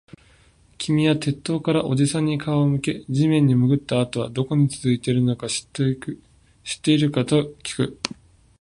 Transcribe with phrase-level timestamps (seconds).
[0.79, 7.99] 君は鉄塔からおじさんに顔を向け、地面に潜ったあとはどこに続いているのか知っているかときく